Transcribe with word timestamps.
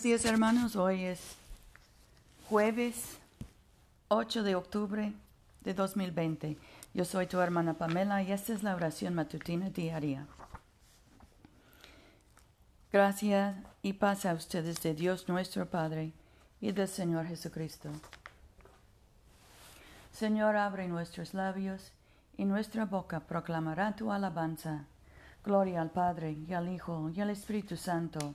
Buenos 0.00 0.24
hermanos, 0.24 0.74
hoy 0.74 1.04
es 1.04 1.20
jueves 2.48 3.18
8 4.08 4.42
de 4.42 4.54
octubre 4.54 5.12
de 5.60 5.74
2020. 5.74 6.56
Yo 6.94 7.04
soy 7.04 7.26
tu 7.26 7.38
hermana 7.40 7.74
Pamela 7.74 8.22
y 8.22 8.32
esta 8.32 8.54
es 8.54 8.62
la 8.62 8.74
oración 8.74 9.14
matutina 9.14 9.68
diaria. 9.68 10.26
Gracias 12.90 13.54
y 13.82 13.92
paz 13.92 14.24
a 14.24 14.32
ustedes 14.32 14.82
de 14.82 14.94
Dios 14.94 15.28
nuestro 15.28 15.68
Padre 15.68 16.12
y 16.62 16.72
del 16.72 16.88
Señor 16.88 17.26
Jesucristo. 17.26 17.90
Señor, 20.10 20.56
abre 20.56 20.88
nuestros 20.88 21.34
labios 21.34 21.92
y 22.38 22.46
nuestra 22.46 22.86
boca 22.86 23.20
proclamará 23.20 23.94
tu 23.94 24.10
alabanza. 24.10 24.86
Gloria 25.44 25.82
al 25.82 25.90
Padre 25.90 26.32
y 26.48 26.54
al 26.54 26.70
Hijo 26.70 27.10
y 27.14 27.20
al 27.20 27.28
Espíritu 27.28 27.76
Santo 27.76 28.34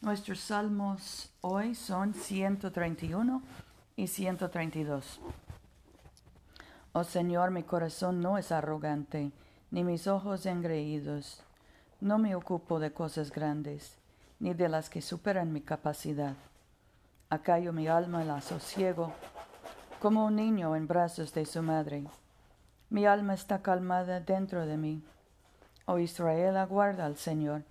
Nuestros 0.00 0.38
salmos 0.38 1.28
hoy 1.40 1.74
son 1.74 2.14
131 2.14 3.42
y 3.96 4.06
132. 4.06 5.20
Oh 6.92 7.02
Señor, 7.02 7.50
mi 7.50 7.64
corazón 7.64 8.20
no 8.20 8.38
es 8.38 8.52
arrogante, 8.52 9.32
ni 9.72 9.82
mis 9.82 10.06
ojos 10.06 10.46
engreídos. 10.46 11.42
No 12.00 12.16
me 12.18 12.36
ocupo 12.36 12.78
de 12.78 12.92
cosas 12.92 13.32
grandes, 13.32 13.98
ni 14.38 14.54
de 14.54 14.68
las 14.68 14.88
que 14.88 15.02
superan 15.02 15.52
mi 15.52 15.62
capacidad. 15.62 16.36
Acallo 17.28 17.72
mi 17.72 17.88
alma 17.88 18.22
y 18.22 18.26
la 18.28 18.40
sosiego, 18.40 19.12
como 20.00 20.26
un 20.26 20.36
niño 20.36 20.76
en 20.76 20.86
brazos 20.86 21.34
de 21.34 21.44
su 21.44 21.60
madre. 21.60 22.04
Mi 22.88 23.04
alma 23.04 23.34
está 23.34 23.62
calmada 23.62 24.20
dentro 24.20 24.64
de 24.64 24.76
mí. 24.76 25.02
Oh 25.86 25.98
Israel, 25.98 26.56
aguarda 26.56 27.04
al 27.04 27.16
Señor 27.16 27.64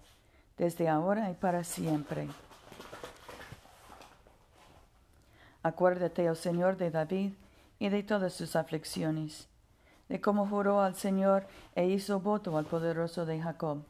desde 0.58 0.90
ahora 0.90 1.30
y 1.30 1.34
para 1.34 1.64
siempre. 1.64 2.28
Acuérdate, 5.64 6.30
oh 6.30 6.36
Señor, 6.36 6.78
de 6.78 6.92
David 6.92 7.34
y 7.80 7.90
de 7.90 8.04
todas 8.04 8.34
sus 8.34 8.56
aflicciones, 8.56 9.48
de 10.10 10.22
cómo 10.22 10.48
juró 10.48 10.82
al 10.82 10.96
Señor 10.96 11.46
e 11.76 11.88
hizo 11.88 12.20
voto 12.20 12.58
al 12.58 12.66
poderoso 12.66 13.26
de 13.26 13.42
Jacob. 13.42 13.84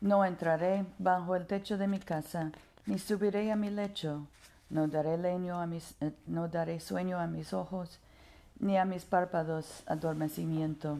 No 0.00 0.24
entraré 0.24 0.84
bajo 0.98 1.36
el 1.36 1.46
techo 1.46 1.78
de 1.78 1.88
mi 1.88 2.00
casa, 2.00 2.52
ni 2.86 2.98
subiré 2.98 3.50
a 3.52 3.56
mi 3.56 3.70
lecho, 3.70 4.26
no 4.70 4.86
daré 4.88 5.16
leño 5.18 5.60
a 5.60 5.66
mis, 5.66 5.94
eh, 6.00 6.12
no 6.26 6.48
daré 6.48 6.80
sueño 6.80 7.18
a 7.18 7.26
mis 7.26 7.52
ojos, 7.52 7.98
ni 8.58 8.76
a 8.76 8.84
mis 8.84 9.04
párpados 9.04 9.82
adormecimiento, 9.86 10.98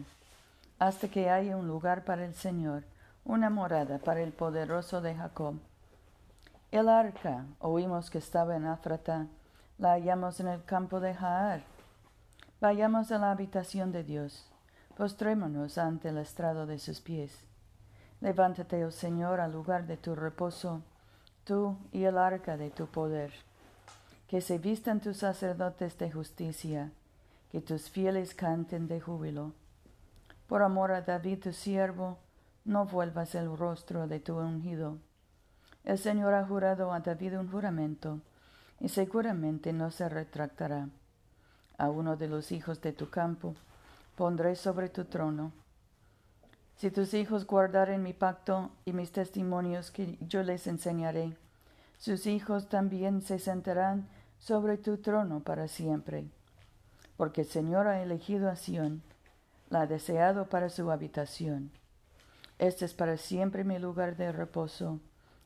hasta 0.79 1.09
que 1.09 1.29
haya 1.29 1.57
un 1.57 1.67
lugar 1.67 2.05
para 2.05 2.25
el 2.25 2.33
Señor, 2.33 2.83
una 3.29 3.51
morada 3.51 3.99
para 3.99 4.21
el 4.21 4.31
poderoso 4.31 5.01
de 5.01 5.13
Jacob. 5.13 5.59
El 6.71 6.89
arca, 6.89 7.45
oímos 7.59 8.09
que 8.09 8.17
estaba 8.17 8.55
en 8.55 8.65
Afrata, 8.65 9.27
la 9.77 9.91
hallamos 9.91 10.39
en 10.39 10.47
el 10.47 10.63
campo 10.65 10.99
de 10.99 11.13
Jaar. 11.13 11.61
Vayamos 12.59 13.11
a 13.11 13.19
la 13.19 13.29
habitación 13.29 13.91
de 13.91 14.03
Dios, 14.03 14.51
postrémonos 14.97 15.77
ante 15.77 16.09
el 16.09 16.17
estrado 16.17 16.65
de 16.65 16.79
sus 16.79 17.01
pies. 17.01 17.45
Levántate, 18.19 18.83
oh 18.83 18.89
Señor, 18.89 19.39
al 19.41 19.51
lugar 19.51 19.85
de 19.85 19.97
tu 19.97 20.15
reposo, 20.15 20.81
tú 21.43 21.77
y 21.91 22.05
el 22.05 22.17
arca 22.17 22.57
de 22.57 22.71
tu 22.71 22.87
poder. 22.87 23.31
Que 24.27 24.41
se 24.41 24.57
vistan 24.57 25.01
tus 25.01 25.17
sacerdotes 25.17 25.99
de 25.99 26.11
justicia, 26.11 26.91
que 27.51 27.61
tus 27.61 27.91
fieles 27.91 28.33
canten 28.33 28.87
de 28.87 28.99
júbilo. 28.99 29.53
Por 30.47 30.63
amor 30.63 30.91
a 30.91 31.03
David 31.03 31.43
tu 31.43 31.53
siervo, 31.53 32.17
no 32.65 32.85
vuelvas 32.85 33.35
el 33.35 33.55
rostro 33.57 34.07
de 34.07 34.19
tu 34.19 34.37
ungido. 34.37 34.97
El 35.83 35.97
Señor 35.97 36.33
ha 36.33 36.45
jurado 36.45 36.91
a 36.93 36.99
David 36.99 37.39
un 37.39 37.49
juramento, 37.51 38.19
y 38.79 38.89
seguramente 38.89 39.73
no 39.73 39.91
se 39.91 40.07
retractará. 40.07 40.89
A 41.77 41.89
uno 41.89 42.17
de 42.17 42.27
los 42.27 42.51
hijos 42.51 42.81
de 42.81 42.93
tu 42.93 43.09
campo 43.09 43.55
pondré 44.15 44.55
sobre 44.55 44.89
tu 44.89 45.05
trono. 45.05 45.51
Si 46.75 46.91
tus 46.91 47.13
hijos 47.13 47.45
guardaren 47.45 48.03
mi 48.03 48.13
pacto 48.13 48.71
y 48.85 48.93
mis 48.93 49.11
testimonios 49.11 49.91
que 49.91 50.17
yo 50.21 50.43
les 50.43 50.67
enseñaré, 50.67 51.35
sus 51.97 52.25
hijos 52.25 52.69
también 52.69 53.21
se 53.21 53.39
sentarán 53.39 54.07
sobre 54.39 54.77
tu 54.77 54.97
trono 54.97 55.41
para 55.41 55.67
siempre. 55.67 56.29
Porque 57.17 57.41
el 57.41 57.47
Señor 57.47 57.87
ha 57.87 58.01
elegido 58.01 58.49
a 58.49 58.55
Sión, 58.55 59.01
la 59.69 59.81
ha 59.81 59.87
deseado 59.87 60.47
para 60.47 60.69
su 60.69 60.89
habitación. 60.89 61.71
Este 62.59 62.83
es 62.83 62.93
para 62.93 63.15
siempre 63.15 63.63
mi 63.63 63.79
lugar 63.79 64.17
de 64.17 64.33
reposo. 64.33 64.99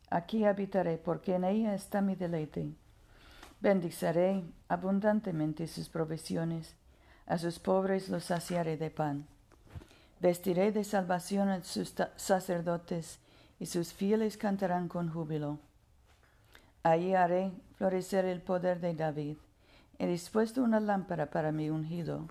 Aquí 0.09 0.45
habitaré, 0.45 0.97
porque 0.97 1.35
en 1.35 1.43
ella 1.43 1.75
está 1.75 2.01
mi 2.01 2.15
deleite. 2.15 2.73
Bendiciré 3.61 4.43
abundantemente 4.67 5.67
sus 5.67 5.89
provisiones, 5.89 6.75
a 7.27 7.37
sus 7.37 7.59
pobres 7.59 8.09
los 8.09 8.25
saciaré 8.25 8.77
de 8.77 8.89
pan. 8.89 9.27
Vestiré 10.19 10.71
de 10.71 10.83
salvación 10.83 11.49
a 11.49 11.63
sus 11.63 11.93
sacerdotes, 12.15 13.19
y 13.59 13.67
sus 13.67 13.93
fieles 13.93 14.35
cantarán 14.35 14.87
con 14.87 15.09
júbilo. 15.09 15.59
Allí 16.81 17.13
haré 17.13 17.51
florecer 17.77 18.25
el 18.25 18.41
poder 18.41 18.81
de 18.81 18.93
David. 18.95 19.37
He 19.99 20.07
dispuesto 20.07 20.63
una 20.63 20.79
lámpara 20.79 21.27
para 21.27 21.51
mi 21.51 21.69
ungido. 21.69 22.27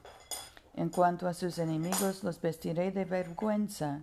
En 0.74 0.88
cuanto 0.90 1.28
a 1.28 1.34
sus 1.34 1.58
enemigos, 1.58 2.24
los 2.24 2.40
vestiré 2.40 2.90
de 2.90 3.04
vergüenza 3.04 4.02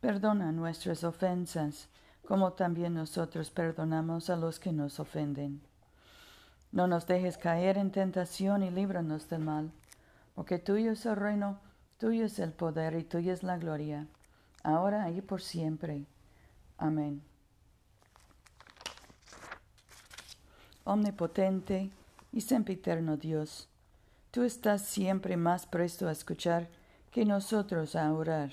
Perdona 0.00 0.50
nuestras 0.50 1.04
ofensas, 1.04 1.90
como 2.26 2.54
también 2.54 2.94
nosotros 2.94 3.50
perdonamos 3.50 4.30
a 4.30 4.36
los 4.36 4.58
que 4.58 4.72
nos 4.72 4.98
ofenden. 4.98 5.60
No 6.72 6.86
nos 6.86 7.06
dejes 7.06 7.36
caer 7.36 7.76
en 7.76 7.90
tentación 7.90 8.62
y 8.62 8.70
líbranos 8.70 9.28
del 9.28 9.42
mal, 9.42 9.70
porque 10.34 10.58
tuyo 10.58 10.92
es 10.92 11.04
el 11.04 11.16
reino, 11.16 11.58
tuyo 11.98 12.24
es 12.24 12.38
el 12.38 12.52
poder 12.52 12.94
y 12.94 13.04
tuya 13.04 13.34
es 13.34 13.42
la 13.42 13.58
gloria, 13.58 14.06
ahora 14.62 15.10
y 15.10 15.20
por 15.20 15.42
siempre. 15.42 16.06
Amén. 16.78 17.22
Omnipotente 20.84 21.90
y 22.32 22.40
sempiterno 22.40 23.18
Dios, 23.18 23.68
tú 24.30 24.44
estás 24.44 24.80
siempre 24.80 25.36
más 25.36 25.66
presto 25.66 26.08
a 26.08 26.12
escuchar 26.12 26.70
que 27.10 27.26
nosotros 27.26 27.96
a 27.96 28.10
orar 28.14 28.50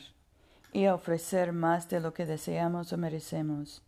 y 0.78 0.86
a 0.86 0.94
ofrecer 0.94 1.54
más 1.54 1.90
de 1.90 2.00
lo 2.00 2.14
que 2.14 2.28
deseamos 2.28 2.94
o 2.94 2.98
merecemos. 3.00 3.82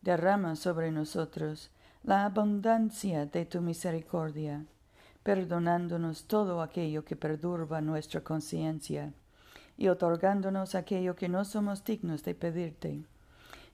Derrama 0.00 0.56
sobre 0.56 0.90
nosotros 0.90 1.70
la 2.02 2.24
abundancia 2.24 3.26
de 3.26 3.44
tu 3.44 3.60
misericordia. 3.60 4.64
perdonándonos 5.22 6.24
todo 6.24 6.62
aquello 6.62 7.04
que 7.04 7.16
perturba 7.16 7.82
nuestra 7.82 8.22
conciencia 8.22 9.12
y 9.76 9.88
otorgándonos 9.88 10.74
aquello 10.74 11.14
que 11.16 11.28
no 11.28 11.44
somos 11.44 11.84
dignos 11.84 12.24
de 12.24 12.34
pedirte, 12.34 13.04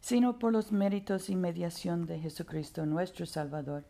sino 0.01 0.41
por 0.41 0.53
los 0.53 0.73
méritos 0.73 1.31
y 1.31 1.37
mediación 1.37 2.07
de 2.07 2.19
Jesucristo 2.19 2.85
nuestro 2.87 3.25
Salvador, 3.27 3.85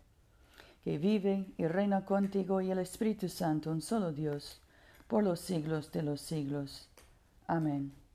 que 0.85 0.99
vive 0.99 1.47
y 1.57 1.67
reina 1.67 2.05
contigo 2.05 2.61
y 2.61 2.71
el 2.71 2.81
Espíritu 2.81 3.31
Santo, 3.31 3.71
un 3.71 3.81
solo 3.81 4.13
Dios, 4.13 4.61
por 5.09 5.25
los 5.25 5.41
siglos 5.41 5.91
de 5.91 6.03
los 6.03 6.21
siglos. 6.21 6.91
Amén. 7.47 8.06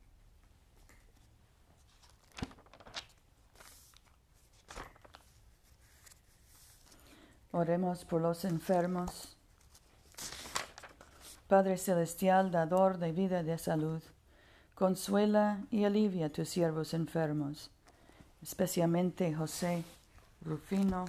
Oremos 7.54 8.06
por 8.06 8.22
los 8.22 8.46
enfermos. 8.46 9.36
Padre 11.48 11.78
Celestial, 11.78 12.50
dador 12.50 12.98
de 12.98 13.12
vida 13.12 13.42
y 13.42 13.44
de 13.44 13.58
salud, 13.58 14.02
consuela 14.74 15.60
y 15.70 15.84
alivia 15.84 16.28
a 16.28 16.30
tus 16.30 16.48
siervos 16.48 16.94
enfermos, 16.94 17.70
especialmente 18.42 19.34
José, 19.34 19.84
Rufino, 20.46 21.06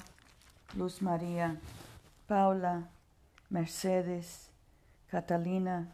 Luz 0.74 1.00
María, 1.00 1.60
Paula, 2.26 2.88
Mercedes, 3.48 4.48
Catalina, 5.08 5.92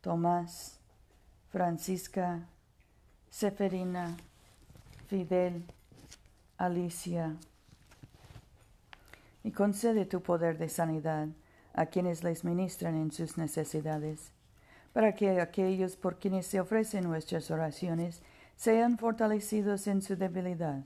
Tomás, 0.00 0.78
Francisca, 1.50 2.46
Seferina, 3.30 4.16
Fidel, 5.08 5.64
Alicia, 6.56 7.34
y 9.44 9.52
concede 9.52 10.04
tu 10.06 10.22
poder 10.22 10.58
de 10.58 10.68
sanidad 10.68 11.28
a 11.74 11.86
quienes 11.86 12.22
les 12.22 12.44
ministran 12.44 12.94
en 12.94 13.10
sus 13.10 13.38
necesidades, 13.38 14.32
para 14.92 15.14
que 15.14 15.40
aquellos 15.40 15.96
por 15.96 16.18
quienes 16.18 16.46
se 16.46 16.60
ofrecen 16.60 17.04
nuestras 17.04 17.50
oraciones 17.50 18.22
sean 18.56 18.98
fortalecidos 18.98 19.86
en 19.86 20.02
su 20.02 20.16
debilidad 20.16 20.84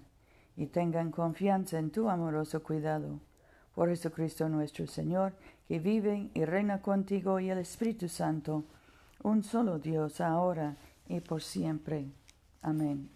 y 0.56 0.66
tengan 0.66 1.10
confianza 1.10 1.78
en 1.78 1.90
tu 1.90 2.08
amoroso 2.08 2.62
cuidado. 2.62 3.20
Por 3.74 3.90
Jesucristo 3.90 4.48
nuestro 4.48 4.86
Señor, 4.86 5.34
que 5.68 5.78
vive 5.78 6.30
y 6.32 6.44
reina 6.44 6.80
contigo 6.80 7.40
y 7.40 7.50
el 7.50 7.58
Espíritu 7.58 8.08
Santo, 8.08 8.64
un 9.22 9.42
solo 9.42 9.78
Dios, 9.78 10.20
ahora 10.20 10.76
y 11.08 11.20
por 11.20 11.42
siempre. 11.42 12.06
Amén. 12.62 13.15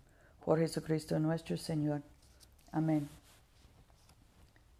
Por 0.43 0.59
Jesucristo 0.59 1.19
nuestro 1.19 1.57
Señor. 1.57 2.01
Amén. 2.71 3.09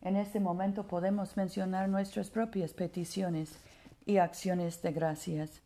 En 0.02 0.16
este 0.16 0.40
momento 0.40 0.88
podemos 0.88 1.38
mencionar 1.38 1.88
nuestras 1.88 2.30
propias 2.30 2.74
peticiones 2.74 3.56
y 4.06 4.18
acciones 4.18 4.82
de 4.82 4.92
gracias. 4.92 5.62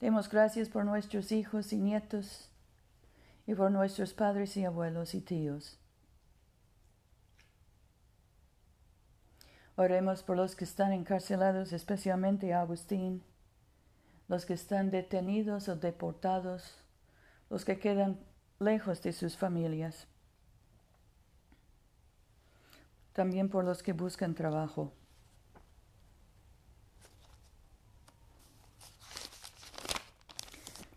Demos 0.00 0.28
gracias 0.28 0.68
por 0.68 0.84
nuestros 0.84 1.32
hijos 1.32 1.72
y 1.72 1.78
nietos 1.78 2.48
y 3.46 3.54
por 3.54 3.72
nuestros 3.72 4.14
padres 4.14 4.56
y 4.56 4.64
abuelos 4.64 5.14
y 5.14 5.20
tíos. 5.20 5.76
Oremos 9.74 10.22
por 10.22 10.36
los 10.36 10.54
que 10.54 10.64
están 10.64 10.92
encarcelados, 10.92 11.72
especialmente 11.72 12.52
Agustín, 12.54 13.22
los 14.28 14.44
que 14.44 14.54
están 14.54 14.90
detenidos 14.90 15.68
o 15.68 15.76
deportados, 15.76 16.78
los 17.50 17.64
que 17.64 17.78
quedan 17.78 18.18
lejos 18.58 19.02
de 19.02 19.12
sus 19.12 19.36
familias 19.36 20.08
también 23.18 23.48
por 23.48 23.64
los 23.64 23.82
que 23.82 23.92
buscan 23.92 24.32
trabajo. 24.32 24.92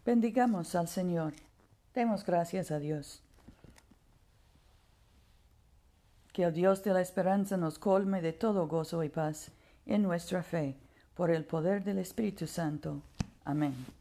Bendigamos 0.05 0.75
al 0.75 0.87
Señor. 0.87 1.33
Demos 1.95 2.23
gracias 2.23 2.69
a 2.69 2.77
Dios. 2.77 3.23
Que 6.31 6.43
el 6.43 6.53
Dios 6.53 6.83
de 6.83 6.93
la 6.93 7.01
esperanza 7.01 7.57
nos 7.57 7.79
colme 7.79 8.21
de 8.21 8.33
todo 8.33 8.67
gozo 8.67 9.03
y 9.03 9.09
paz 9.09 9.49
en 9.87 10.03
nuestra 10.03 10.43
fe, 10.43 10.77
por 11.15 11.31
el 11.31 11.43
poder 11.43 11.83
del 11.83 11.97
Espíritu 11.97 12.45
Santo. 12.45 13.01
Amén. 13.45 14.00